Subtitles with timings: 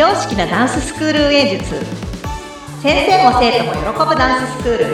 [0.00, 1.74] 常識なダンススクール運営術
[2.82, 4.86] 先生も生徒も喜ぶダンススクール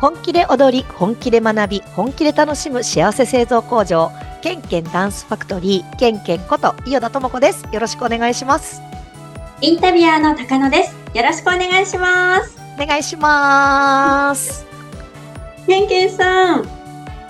[0.00, 4.10] 本気で踊り本気で学び本気で楽しむ幸せ製造工場
[4.42, 8.82] ケンケンダンスファクトリーケンケンこと伊予田智子ですよろしくお願いします
[9.60, 10.96] インタビュアーの高野です。
[11.14, 12.58] よろしくお願いします。
[12.80, 14.66] お願いします
[15.66, 16.79] ケンケンさん。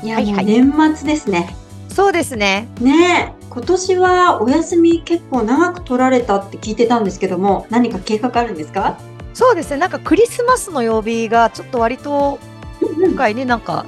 [0.02, 0.34] いや、はいはい。
[0.34, 1.54] もう年末ですね。
[1.88, 2.68] そうですね。
[2.80, 8.98] ねえ、今年はお休み結構長く取られたって聞いてたんですけども、何か計画あるんですか？
[9.34, 9.76] そうですね。
[9.76, 12.38] なんかクリスマスの曜日がちょっと割と
[12.80, 13.86] 今回ねなんか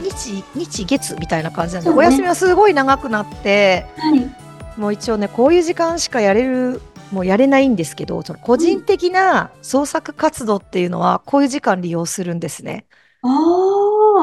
[0.00, 1.96] 日日月みたいな感じなんで、ね。
[1.96, 4.80] お休みはすごい長くなってはい。
[4.80, 6.80] もう一応ねこういう時間しかやれる
[7.12, 12.86] もうやれないんですけどその個人的な創作活動っていうのはこういう時間利用するんですね。
[13.22, 13.28] あ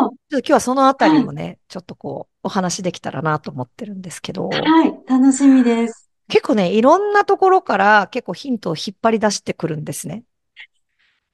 [0.05, 4.93] あ、ちょっと今日はそのあたりもね、ちょっとこうお話できたらなと思ってるんですけどはい。
[5.07, 6.09] 楽しみです。
[6.27, 10.23] 結構ねいろんなところから結構ヒントを引っ張り出してくるんですね。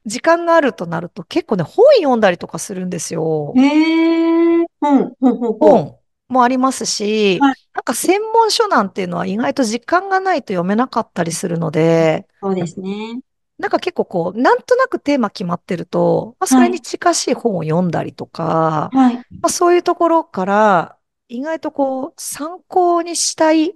[0.05, 3.53] 時間があるとなると結構ね本読んだりとかするんですよ。
[3.55, 5.59] へえ、ほん、ほん、ほん、ほん。
[5.59, 5.99] 本
[6.29, 13.19] もありますし、はいなんか専門書なんていうのは意外と時間がないと読めなかったりするので、そうですね。
[13.57, 19.25] なんか結構こう、なんとなくテーマ決まってると、まあ、それに近しい本を読んだりとか、はい。
[19.41, 23.75] まあ、そういうところから、意外とこう、参考にしたい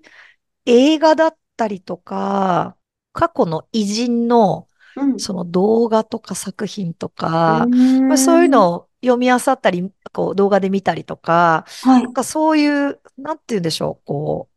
[0.65, 2.77] 映画だったりとか、
[3.13, 5.13] 過去の偉人のうん。
[5.17, 12.13] その動画とか作品とか、うーんまあ、そういうのを読み漁ったり、こう動画で見たりとか、はいなん。
[12.13, 14.49] かそういう、なんて言うんでしょう、こ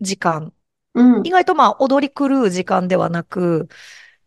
[0.00, 0.54] う、時間。
[0.94, 1.30] うん意。
[1.30, 3.68] 外とまあ踊り狂う時間ではなく、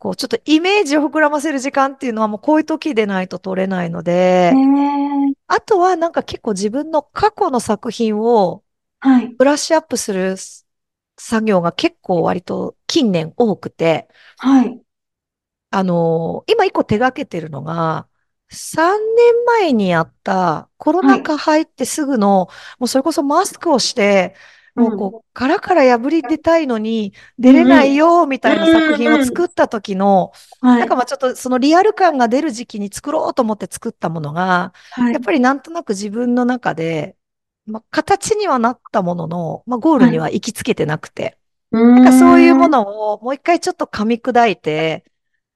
[0.05, 4.61] こうちょっとイメージを膨らませる時間っていうのはもうこういう時でないと取れないので
[5.47, 8.63] あとはなんか結構自分の過去の作品を
[8.99, 9.37] はい。
[9.37, 10.37] ブラッシュアップする
[11.19, 14.81] 作業が結構割と近年多くて、はい。
[15.71, 18.07] あのー今一個手掛けてるのが、
[18.49, 22.47] 3年前にやったコロナ禍入ってすぐの、
[22.79, 24.35] もうそれこそマスクをして、
[24.75, 30.31] もうこう、殻から破り出たいのに出れないよ、みたいな作品を作った時の、
[30.61, 30.79] はい。
[30.79, 35.13] なんかまあちょっとそのリアル感が出る時期に作ろうと思って作ったものが、はい。
[35.13, 37.15] やっぱりなんとなく自分の中で、
[37.65, 41.37] まあ形にはなったものの、まあゴールには行きつけてなくて、
[41.71, 45.05] ななんかそういうものをもう一回ちょっと噛み砕いて、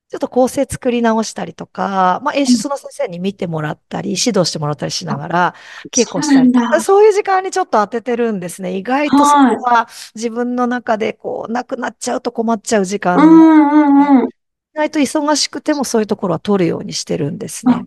[0.09, 5.55] ちょっと構成作り直したりとか、まあ演出の先生に見てもらったり、指導してもらったりしながら、
[5.95, 8.75] 稽古したりとか、そういう時間にちょっと当ててるんですね。
[8.75, 9.29] 意外とそこ
[9.69, 14.29] は自分の中でこう、なくなっちゃうと困っちゃう時間、意うんうんうん。
[14.73, 17.85] 外と忙しくてもそういうところは取るようにしてるんですね。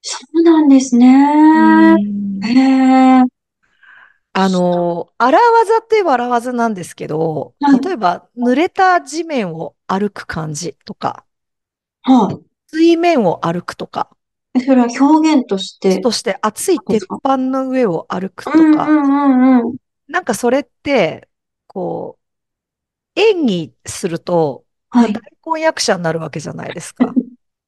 [0.00, 1.06] そうなんですね。
[1.06, 3.24] うんへえ。
[4.32, 11.24] あの、荒技って言えば荒技なんですけど、はい例えば濡れた地面を歩く感じとか、
[12.02, 12.38] は
[12.70, 14.10] 水面を歩くとか、
[14.54, 14.60] い。
[14.60, 16.00] それは表現として。
[16.02, 18.88] そして熱い鉄板の上を歩くとか。
[20.08, 21.28] なんかそれって、
[21.66, 22.18] こ
[23.16, 25.12] う、演技すると、はい。
[25.12, 27.14] 大根役者になるわけじゃないですか。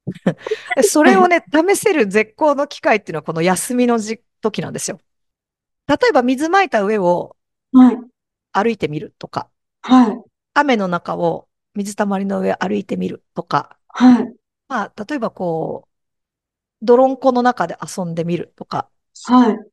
[0.76, 4.98] でそれをね、試せる絶好の機会っていうのはこの休みのじ時なんですよ。
[5.86, 7.36] 例えば水まいた上を
[7.72, 7.98] はい。
[8.52, 9.48] 歩いてみるとか、
[9.82, 10.18] はい。
[10.54, 14.34] 雨の中を水たまりの上歩いてみるとか、はい。
[14.68, 15.88] まあ、例えばこ
[16.82, 18.90] う、泥んこの中で遊んでみるとか。
[19.24, 19.70] はい。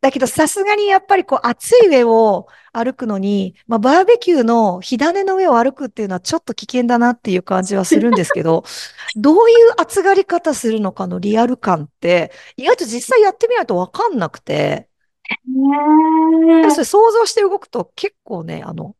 [0.00, 8.64] だけどさすがにやっぱりこう暑い上を歩くのに、まあバーベキューの火種の上を歩くっていうのはちょっと危険だなっていう感じはするんですけど、
[9.16, 14.88] どういう暑がり方するのかのリアル感って、意外と実際やってみないとわかんなくて、
[15.30, 16.82] へそえ。
[16.82, 18.96] れ想像して動くと結構ね、あの、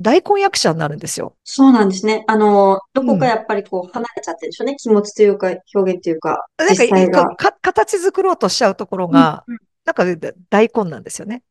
[0.00, 1.34] 大根役者になるんですよ。
[1.44, 2.24] そうなんですね。
[2.26, 4.76] あの、どこうんかやっぱりこう離れちゃってるんでしょうね。
[4.76, 7.34] 気持ちというか、表現というか、なんか。
[7.36, 10.18] か形作ろうとしちゃうところが、うんうんなんかね
[10.50, 11.44] 大根なんですよね。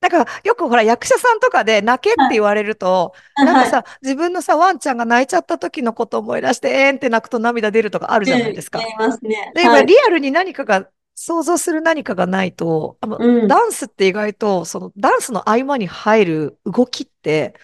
[0.00, 8.84] だからよくほら役者さんとかで泣けって言われると、なんかさ、自分のさ、ワンちゃんが泣いちゃった時のことを思い出して、えーんって泣くと涙出るとかあるじゃないですかうん。
[8.84, 9.52] やりますね。
[9.54, 9.86] で、はい。
[9.86, 10.88] リアルに何かが、
[11.20, 13.48] 想像する何かがないと、あのうん。
[13.48, 17.58] ダンスって意外と、そのダンスの合間に入る動きって、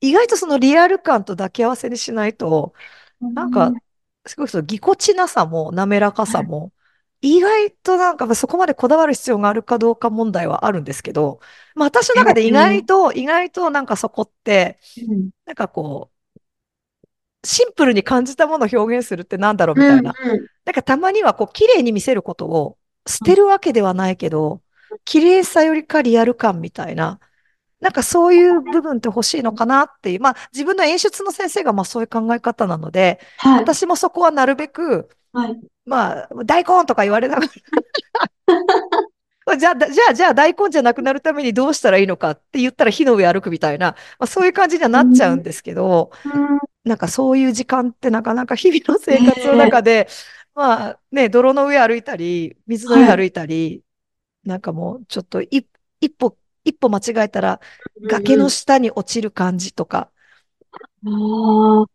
[0.00, 2.72] 意外とそのリアル感と抱き合わせにしないと、
[3.34, 3.76] なんか、
[4.26, 6.72] すごいそのぎこちなさも滑らかさも、
[7.20, 11.40] 意外となんかそこまでこだわる必要があるかどうか問題はあるんですけど、
[11.74, 15.30] まあ私の中で意外と、意外となんかそこって、うん。
[15.46, 16.10] なんかこ
[17.44, 20.14] う、シンプルに感じたものを表現するってなんだろうみたいな。
[20.64, 24.62] なんかたまにはこう、綺麗に見せることを捨てるわけではないけど、
[25.04, 27.20] 綺麗さよりかリアル感みたいな。
[27.80, 30.20] なんかそういう部分って欲しいのかなっていう。
[30.20, 33.58] まあ自分の演出の先生がまあそういう考え方なので、はい。
[33.60, 35.60] 私もそこはなるべく、はい。
[35.84, 37.42] まあ大根とか言われなが
[39.46, 45.42] ら じゃあ、じゃあ、じゃあ大根じゃなくなるためにどうしたらいいのかって言ったら火の上歩くみたいな、まあ、そういう感じにはなっちゃうんうん。
[45.42, 50.08] ですけど、うんなんかそういう時間ってなかなか日々の生活の中ええで、
[50.54, 53.24] まあね、泥の上歩いたり、水の上歩はい。
[53.24, 53.84] いたり、
[54.44, 55.68] なんかもうちょっと一
[56.00, 57.60] 一歩、一歩間違えたら
[58.06, 58.50] 崖の。
[58.50, 60.12] 下に落ちる感じとか、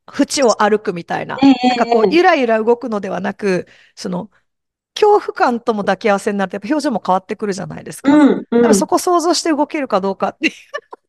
[0.07, 1.43] 縁を歩くみたいな。
[1.43, 4.29] ええなんかこう、ええゆらゆら動くのではなく、その、
[4.95, 8.21] 恐怖感とも抱き合わせになると、やっぱ表情も変わってくるじゃないですか。
[8.21, 8.61] うん、うん。
[8.61, 10.51] だからそこ想像して動けるかどうかって っ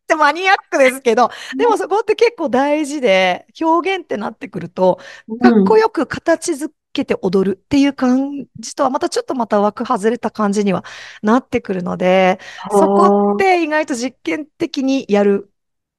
[0.08, 5.00] てマニアックですけど、でもそこって結構大事で、表現ってなってくると、
[5.40, 5.64] かっうん。
[5.64, 10.84] こよく形づけて踊るっていう感じとは、またちょっとまた枠外れた感じには
[11.22, 15.52] なってくるので、あそこっあ、て意外と実験的にやる、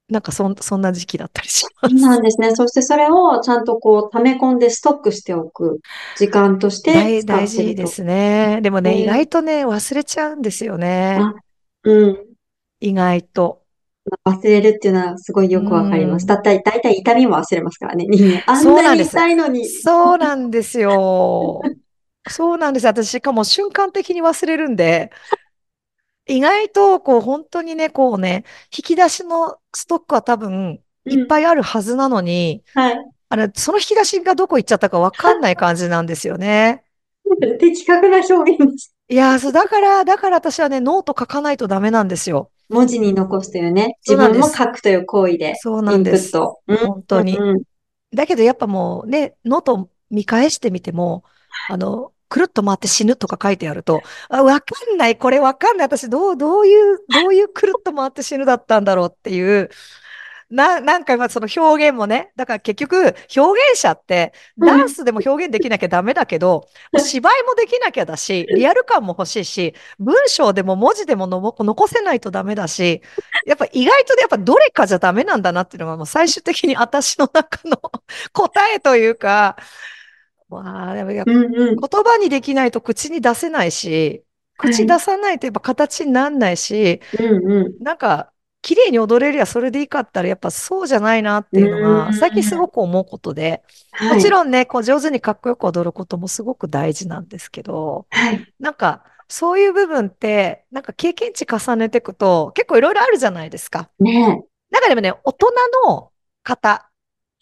[0.08, 2.18] なんかそん、そんな時期だったりしまそうなす。
[2.18, 2.54] んですね。
[2.54, 5.80] そしてそれをちゃんとこう、溜め込んでストックしておく
[6.14, 7.48] 時間として大、使大。
[7.48, 8.60] 事ですね。
[8.62, 11.28] でもね、意ええ外とね、忘れちゃうんですよね。
[11.28, 11.34] あ、
[11.84, 12.36] うん。
[12.80, 13.61] 意外と。
[14.24, 16.26] 忘れるっていうのはすごいうよくわかります。
[16.26, 16.40] だん。
[16.40, 18.42] いたい、だいたい痛みも忘れますからね、人間。
[18.52, 19.10] あんなにそうなんです。
[19.10, 19.68] 痛いのに。
[19.68, 21.60] そうなんですよ。
[22.28, 22.86] そうなんです。
[22.86, 25.10] 私、しかも瞬間的に忘れるんで、
[26.26, 28.44] 意外と、こう、本当にね、こうね、
[28.76, 31.26] 引き出しのストックは多分、いっうん。
[31.28, 33.12] ぱいあるはずなのに、はい。
[33.30, 36.84] あれ、その引き出しがどこ行っちゃったかわかんない感じなんですよね。
[37.58, 38.94] 的確な表現です。
[39.08, 42.51] いやー、そう、だから、だから私はね、ノート書かないとダメなんですよ。
[42.72, 44.48] 文字に残すというね、自分も。
[44.48, 46.36] 書くという行為でそうなんです。
[46.36, 47.36] うん、本当に。
[47.38, 47.62] うん、
[48.14, 51.24] だけどやっぱもうね、ノート見返してみても、
[51.68, 55.86] あの、くるっと回って死ぬとか書いてあると、あ、わかんない、これわかんない。
[55.86, 59.68] 私どう、どういう、どういうくるっと回って死ぬだったんだろうっていう、
[60.52, 64.66] な、なんかまあその表現もね、だから結局表現者ってうん。
[64.66, 73.02] ダンスでも表現できなきゃダメだけど、お芝居もできなきゃだし、リアル感も欲しいし、文章でも文字でも残せないとダメだし、
[73.46, 77.78] やっぱ意外とやっぱどれかじゃダメなんだなっていうのがもう最終的に私の中の
[78.32, 79.56] 答えというか、
[80.48, 84.24] まあ言葉にできないと口に出せないし、
[84.56, 85.00] 口出はい。
[85.00, 87.82] さないとやっぱ形にならないし、うん、うん。
[87.82, 88.31] なんか、
[88.62, 92.56] 綺麗に踊れりゃそれでいいかったら、やっぱそうじゃないなっうていうのが、最近す。
[92.56, 93.62] ごく思うことで、
[94.08, 94.22] もはい。
[94.22, 98.46] ちろんね、こう上手にかっこよく踊ることもすごく大事なんですけど、はい。
[98.60, 103.90] なんか、そういう部分って、なんか経験値重ねていくと、結構いろいろあるじゃないですか。
[104.00, 105.48] ねなんかでもね、大人
[105.86, 106.12] の
[106.42, 106.90] 方、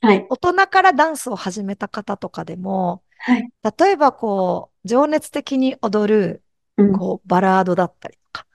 [0.03, 0.07] え。
[0.07, 0.31] はい。
[0.31, 3.51] 大人からダンスを始めた方とかでも、はい。
[3.79, 6.45] 例えばこう、情熱的に踊る、
[6.77, 6.97] うん。
[6.99, 8.47] こう、バラードだったりとか、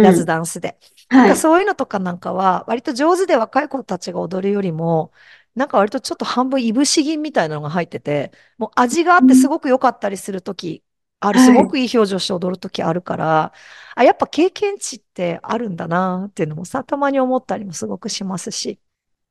[0.00, 0.26] ジャズうん。
[0.26, 0.78] ダンスで。
[1.16, 1.36] なんかはい。
[1.36, 5.12] そういうのとかなんかは、割と上手で若い子たちが踊るよりも、
[5.54, 10.82] なんか割とちょっと半分いぶし銀みたいなのが入ってて、もう味があってすうんごく良かったりするとき
[11.20, 11.62] ある、すはい。
[11.62, 13.52] ごくいい表情して踊るときあるから、
[13.94, 18.80] あ、やっぱ経験値ってあるんだなっていうのもさ、たまに思ったりもすごくしますし。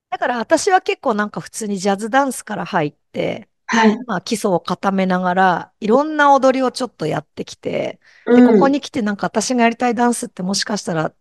[0.10, 3.98] だから私は結構なんか普通にジャズダンスから入って、はい。
[4.06, 8.70] まあ、基礎を固めながら、いろんな踊りをちょっとやってきて、うで、ここん。
[8.70, 11.14] に来てなんか私がやりたいダンスってもしかしたら、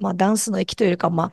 [0.00, 1.32] まあ、ダンスの域というよりか、ま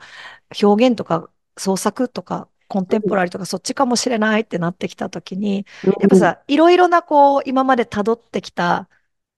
[0.66, 5.92] 表現とか創作とか、コンテンポラリーとかそっちかもしれないってなってきたときに、うん。
[6.00, 8.88] やっぱさ、いろいろなこう、今まで辿ってきた、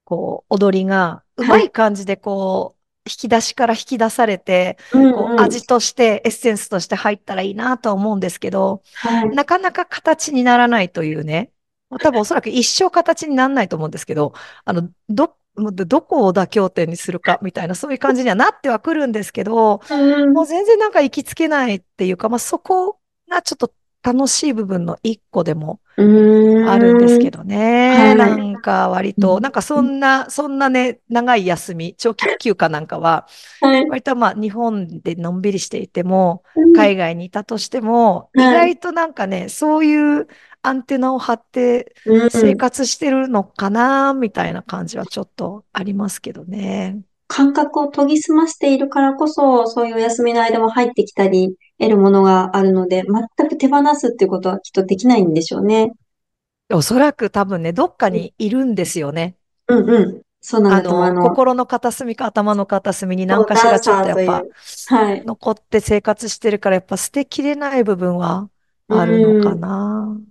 [0.05, 1.71] こう、踊りが、うまいはい。
[1.71, 4.79] 感じでこう、引き出しから引き出されて、
[5.11, 5.41] こう、うんうん。
[5.43, 9.31] 味として、エッセンスとして入ったらいいなとは思うんですけど、はい。
[9.35, 11.53] なかなか形にならないというね。
[12.03, 14.33] 多分おそらく一生形にならないと思うんですけど、
[14.65, 20.33] あの、ど、どこを妥協点にするかみたいな、そういう感じにはなってはくるんですけど、うん。
[20.33, 26.03] もう全然なんか行きつけないっていうか、まあそこがちょっと楽しい部分の一個でもう
[26.65, 27.19] あるんです。
[27.19, 27.91] けどね。
[27.97, 28.17] はい。
[28.17, 33.27] なんか割と、うんなんかそんな、そんなね、長い休み、長期休暇なんかは、
[33.61, 33.87] はい。
[33.89, 38.75] 割とまあ日本でのんびりしていても、うん海外にいたとしても、意はい。
[38.77, 40.29] 外となんかね、そういう
[40.63, 42.31] アンテナを張ってうん。
[42.31, 47.03] 生活してるのかな、みたいな感じはちょっとありますけどね。
[47.29, 53.05] 感覚を研ぎ澄ましているからこそ、そういうお休みの間も入ってきたり、得るものがあるので、
[53.39, 55.93] 全く手放すっていうことはきっとできないんでしょうね。
[56.73, 59.37] おそらく多分ね、どっかにいるんですよね。
[59.69, 60.21] うんうん。
[60.41, 60.91] そうなんだ。
[60.91, 64.43] ああの、の、心の片隅か頭の片隅に何かしらちょっとやっぱ。
[64.95, 65.25] はい。
[65.25, 68.49] 残って生活してるから、やっぱ捨てきれない部分は
[68.89, 69.61] うあるのかん。
[69.61, 70.30] なう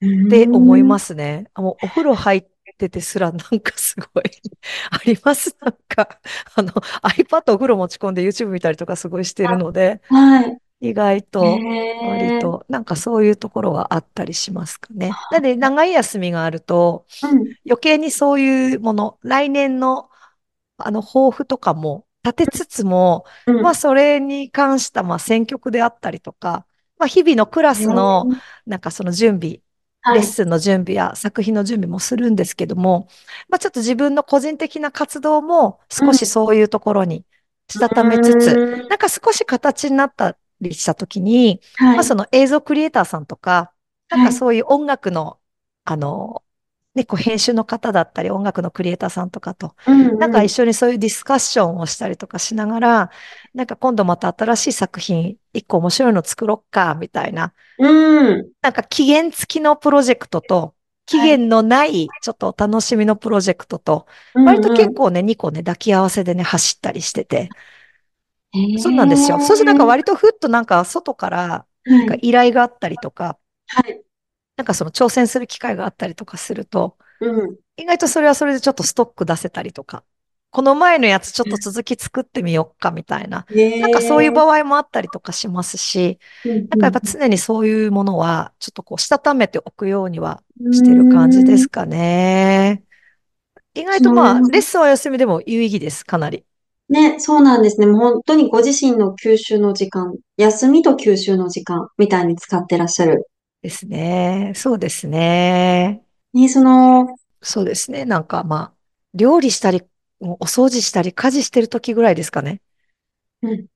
[0.00, 0.84] って思いん。
[0.84, 1.50] ますね。
[1.54, 2.42] あもうお風呂入っ
[2.72, 4.24] ってですらなんかすごい
[4.90, 5.54] あります。
[5.60, 6.20] なんか、
[6.54, 10.60] あの、iPad お風呂持ち込んで YouTube 見たりとかすごいしてるので、はい。
[10.80, 11.68] 意外へと、
[12.00, 12.50] 割え。
[12.50, 15.20] と、なんかそういうところはあったりしますかね。
[15.30, 20.10] なので、長い休みがあると、うん、余計にそういうもの、来年の、
[20.78, 23.60] あの、抱負とかも立てつつも、うん。
[23.60, 26.66] まあ、それに関した、まあ、選曲であったりとか、
[26.98, 28.60] まあ、日々のクラへスの、え。
[28.66, 29.62] なんかその準備、はい。
[30.12, 33.08] レッスンの準備や作品の準備もするんですけども、
[33.48, 36.10] まあ、ちょっと自分の個人的な活動もうん。
[36.10, 37.24] 少しそういうところに
[37.68, 38.90] したためつつ、うーん。
[38.90, 41.60] なんか少し形になったりしたときに、
[41.94, 42.04] まあ、はい。
[42.04, 43.72] その映像クリエイターさんとか、
[44.10, 44.30] なんはい。
[44.30, 45.40] かそういう音楽の、
[45.84, 46.42] あの、
[46.94, 49.76] ね、こう編集の方だったり、音楽のクリエイターさんとかと、
[50.18, 50.40] なんうんうん。
[50.40, 53.10] か一緒にそういうディスカッションをしたりとかしながら、
[53.54, 58.52] なんか今度また新しい作品、一個面白いの作ろっか、みたいな、うん。
[58.62, 60.74] なんか期限付きのプロジェクトと、
[61.06, 61.40] 期はい。
[61.40, 64.90] 限のないちょっとお楽しみのプロジェクトと、う割とんうん。
[64.90, 67.54] 結構ね、2個ね、抱き合わせでね、走ったりしてて、
[68.52, 69.38] へそうなんですよ。
[69.40, 69.86] そうするとなんかえ。
[69.86, 71.66] 割とふっとなんか外から
[71.98, 72.22] なんかはい。
[72.22, 73.99] 依頼があったりとか、はい。
[74.60, 77.58] なんかその挑戦する機会があったりとかすると、うん。
[77.76, 80.04] 意外とそれはそれでちょっとストック出せたりとか、
[80.50, 84.32] この前のやつちょっと続き作ってみよっかみたいな、へなんかそういうえ。
[84.32, 91.58] 場合もあったりとかしますし、うんなんかやっぱうん常にそういうものはちょっとこうしたためておくようにはうしてる感じで。
[91.58, 92.84] すかね。
[93.74, 96.44] 意外とまあ、レッスンは休みでも有意義です、かなり。
[96.90, 97.86] ね、そうなんですね。
[97.86, 103.26] もう本当にご自身の吸収の時間、休みと吸収の時間みたいに使ってらっしゃる。
[103.62, 104.52] ですね。
[104.56, 106.02] そうですね。
[106.32, 108.04] ね、その、そうですね。
[108.04, 108.74] なんかまあ、
[109.14, 109.82] 料理したり、
[110.20, 112.62] お掃除したり、家事してる時ぐらいですかね。
[113.42, 113.66] うん。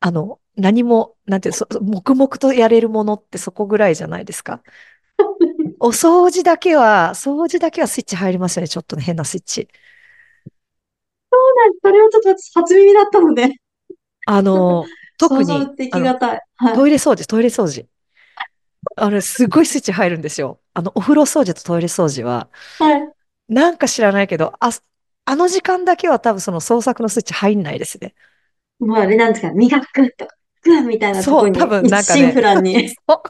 [0.00, 4.62] あの、何も、なんていう、そ、黙々とやれるものってそこぐらいじゃないですか。
[5.80, 8.68] お掃除だけは、掃除だけはスイッチ入りますよね。
[8.68, 9.68] ちょっとね、変なスイッチ。
[11.82, 13.48] それをちょっと私初耳だったので、
[14.26, 15.48] あの、想 特に。
[16.74, 17.86] トイレ掃除、トイレ掃除。
[18.96, 20.60] あれ、すごいスイッチ入るんですよ。
[20.74, 23.12] あの、お風呂掃除とトイレ掃除は、はい。
[23.48, 24.70] なんか知らないけど、あ、
[25.24, 28.14] あの時間だけは多分その創作のスイッチ入んないですね。
[28.80, 32.94] もうあれなんですか、磨くとか、ふみたいなとそう、多こに分一心不なんかね、乱に。
[33.08, 33.22] そう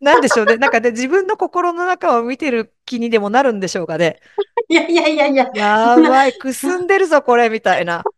[0.00, 0.56] なんでしょうね。
[0.56, 4.20] なんかね、自分の心の中を見てる気にでもなるんでしょうかね。
[4.68, 8.08] いやいやいやいや、やばい、くすんでるぞ、これ、みたいな。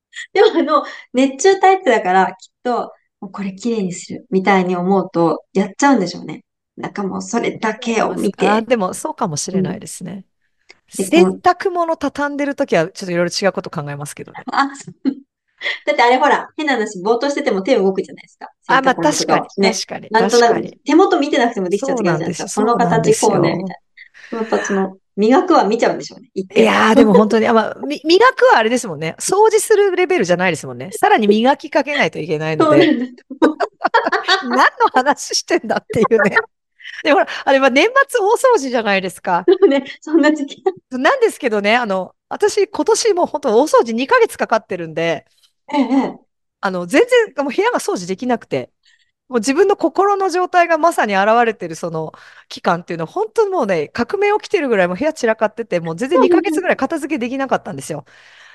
[0.32, 2.92] でもあの、熱中タイプだから、きっと、
[3.24, 6.44] もうこれ綺麗にする、みたいに思うと、やっちゃうんでしょうね。
[6.76, 9.76] なんかもうそれだけを見て、でもそうかもしれなうん。
[9.76, 10.26] いですね。
[10.98, 14.38] う、洗濯物畳んでるときはちょっといろいろ違うこと考えますけどね。
[14.52, 14.68] あ、
[15.86, 18.48] だってあれほら、変な話、ぼーっとしてても手動くじゃないですか。
[18.66, 19.72] 洗あ、まあ確かに、ね。
[19.72, 20.62] 確かに、なんとなく。
[20.84, 22.48] 手元見てなくてもできちゃうそう時あるじゃないですか。
[22.48, 23.74] そうなんで形こうね、みた。
[23.74, 23.76] い
[24.32, 24.38] な。
[24.40, 26.30] やっぱその、磨くは見ちゃうんでしょうね。
[26.34, 26.60] い。
[26.60, 29.14] やー、 でも本当に、あ、まあ、み、磨くはあれですもんね。
[29.18, 30.90] 掃除するレベルじゃないですもんね。
[30.92, 32.86] さらに磨きかけないといけないので。
[34.42, 36.36] 何の話してんだっていうね。
[37.02, 39.44] で、ほら、あれは年末大掃除じゃないですか。
[39.68, 40.62] ね、そんな時期。
[40.90, 45.26] なんですけどね、あの、私今年もう本当大掃除2ヶ月かかってるんで、
[45.72, 46.18] ええ、え
[46.60, 47.02] あの、全
[47.34, 48.70] 然もう部屋が掃除できなくて、
[49.28, 52.12] もう自分の心の状態がまさに現れてるその
[52.48, 58.04] 期間っていうのは、本当にもうね、革命起きてるぐらいもう部屋散らかってて、もう全然2ヶ月ぐらい片付けできなかったんですよ。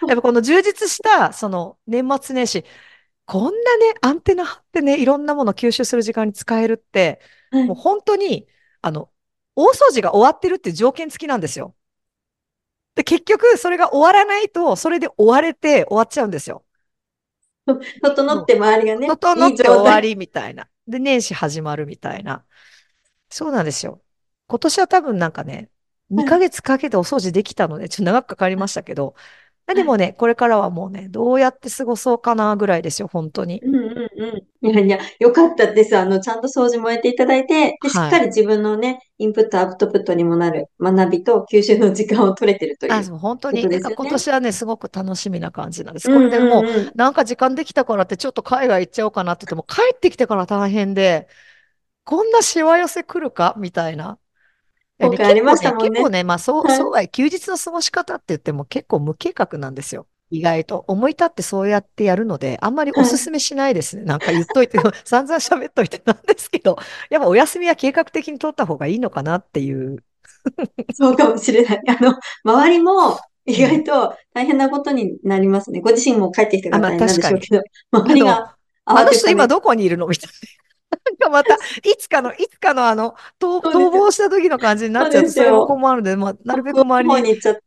[0.08, 2.66] やっぱこの充実したその年末年始、
[3.26, 7.22] こんなね、アンテナ張ってね、いろんなものを吸収する時間に使えるって、
[7.52, 7.68] え、はい。
[7.68, 8.48] もう本当に、
[8.82, 9.12] あの、
[9.56, 11.76] 大掃除が終わってるっていう条件付きなんですよ。
[12.96, 16.64] で、結局、それが終わらないと、それで終われて終わっちゃうんですよ。
[18.02, 19.70] 整って周りがね、整って。
[19.70, 20.70] 終わりみたいな。
[20.88, 22.46] で、年始始まるみたいな。
[23.30, 24.04] そうなんですよ。
[24.48, 25.72] 今年は多分なんかね、
[26.10, 26.40] 2はい。
[26.40, 29.20] ヶ月かけてお掃除できたので、ちょっと長くかかりましたけど、はい。
[29.76, 33.62] でもね、これからはもうね、どうやって過ごそうかなぐらいですよ、本当に。
[33.62, 34.10] うんうん
[34.62, 34.70] うん。
[34.72, 35.98] いやいや、よかったです。
[35.98, 38.10] あの、ちゃんと掃除もやっていただいて、で、しっはい。
[38.10, 43.92] かり自分のね、インプット、アウトプットにもなる学びと吸収の時間を取れてるといあ、うそう、本当に、なんか。
[43.92, 46.10] 今年はね、すごく楽しみな感じなんです。
[46.10, 46.96] うんこれでもう、うんうん。
[46.96, 51.28] なんか時間できたからってちょっと海外行っちゃおうかなって言っても、帰ってきてから大変で、
[52.06, 54.20] こんなしわ寄せ来るかみたいな。
[55.00, 55.92] 今回ありま結構ね、したもんね。
[55.92, 56.80] 結構ね、まあそう、はい。
[56.80, 60.08] そうは休日の過ごし方って言っても結構無計画なんですよ。
[60.32, 60.84] 意外と。
[60.88, 63.16] 思い立ってそうやってやるので、あんまりおはい。
[63.16, 64.04] すすめしないですね。
[64.06, 66.78] なんか言っといて、散々喋っといてなんですけど、
[67.10, 70.04] やっぱお休みは計画的に取った方がいいのかなっていう。
[70.94, 71.82] そうかもしれない。
[71.88, 73.82] あの、周りも意うん。
[73.82, 75.82] 外と大変なことになりますね。
[75.82, 77.32] ご自身も帰ってきたあ、からまあ大変なん確かに。
[77.32, 78.56] でしょうけど、周りが
[78.94, 79.28] あの人。
[79.30, 80.34] 今どこにいるのみたいな。
[81.20, 81.58] かまた、い
[81.98, 87.60] つかの、いつかのあの、逃逃亡した時の感じになっちゃうと、それも困るので、まあ、なるべく周りにちょっ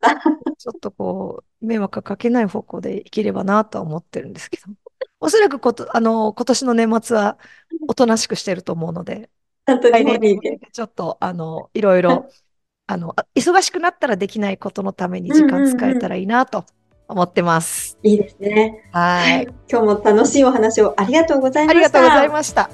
[0.79, 4.63] とこう、迷惑がかけない方向でいければなとは思ってるんですけど。
[5.19, 7.37] おそらくこと、あの、今年の年末は
[7.87, 9.29] おとなしくしてると思うので、
[9.65, 12.27] ちょっと、あの、いろいろ、
[12.87, 16.65] あの、あ忙しくなったらできないことのために時間使えたらいいなと
[17.07, 17.97] 思ってます。
[18.03, 18.89] いいですね。
[18.91, 19.47] ははいい。。
[19.69, 21.77] 今日も楽しいお話をありがとうございました。
[21.77, 22.69] ありがとうございました。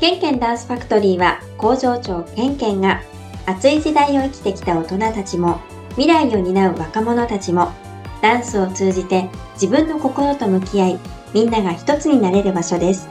[0.00, 3.00] ケンケンダンスファクトリーは工場長ケンケンが
[3.46, 5.60] 熱い時代を生きてきた大人たちも
[5.90, 7.72] 未来を担う若者たちも
[8.20, 10.98] ダンスを通じて自分の心と向き合い
[11.32, 13.08] みんなが一つになれる場所です。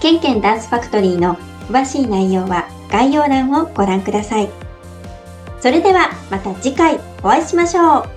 [0.00, 1.36] ケンケンダンスファクトリーの
[1.68, 4.48] 詳しい内容は概要欄をご覧ください。
[5.60, 8.15] それではまた次回お会いしましょう。